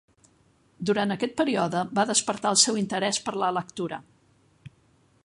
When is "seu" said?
2.63-2.81